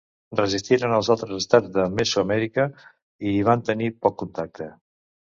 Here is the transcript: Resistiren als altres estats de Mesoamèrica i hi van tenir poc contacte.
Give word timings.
Resistiren 0.37 0.93
als 0.99 1.09
altres 1.15 1.35
estats 1.43 1.69
de 1.75 1.85
Mesoamèrica 1.99 2.65
i 3.29 3.35
hi 3.35 3.45
van 3.51 3.63
tenir 3.69 3.91
poc 4.07 4.17
contacte. 4.23 4.69